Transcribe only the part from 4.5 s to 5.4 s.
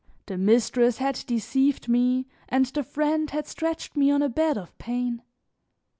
of pain.